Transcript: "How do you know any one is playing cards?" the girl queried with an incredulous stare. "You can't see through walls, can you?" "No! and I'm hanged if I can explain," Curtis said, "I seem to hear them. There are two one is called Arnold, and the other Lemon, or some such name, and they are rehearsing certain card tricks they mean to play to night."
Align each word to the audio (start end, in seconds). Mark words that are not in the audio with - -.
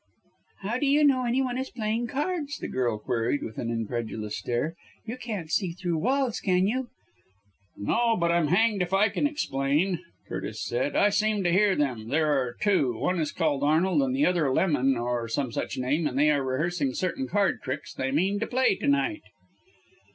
"How 0.63 0.79
do 0.79 0.87
you 0.87 1.03
know 1.03 1.25
any 1.27 1.43
one 1.43 1.59
is 1.59 1.69
playing 1.69 2.07
cards?" 2.07 2.57
the 2.57 2.67
girl 2.67 2.97
queried 2.97 3.43
with 3.43 3.59
an 3.59 3.69
incredulous 3.69 4.35
stare. 4.35 4.73
"You 5.05 5.15
can't 5.15 5.51
see 5.51 5.73
through 5.73 5.99
walls, 5.99 6.39
can 6.39 6.65
you?" 6.65 6.89
"No! 7.77 8.15
and 8.15 8.33
I'm 8.33 8.47
hanged 8.47 8.81
if 8.81 8.95
I 8.95 9.09
can 9.09 9.27
explain," 9.27 9.99
Curtis 10.27 10.65
said, 10.65 10.95
"I 10.95 11.09
seem 11.11 11.43
to 11.43 11.51
hear 11.53 11.75
them. 11.75 12.07
There 12.07 12.31
are 12.33 12.57
two 12.59 12.97
one 12.97 13.19
is 13.19 13.31
called 13.31 13.61
Arnold, 13.63 14.01
and 14.01 14.15
the 14.15 14.25
other 14.25 14.51
Lemon, 14.51 14.97
or 14.97 15.27
some 15.27 15.51
such 15.51 15.77
name, 15.77 16.07
and 16.07 16.17
they 16.17 16.31
are 16.31 16.43
rehearsing 16.43 16.95
certain 16.95 17.27
card 17.27 17.61
tricks 17.61 17.93
they 17.93 18.09
mean 18.09 18.39
to 18.39 18.47
play 18.47 18.73
to 18.77 18.87
night." 18.87 19.21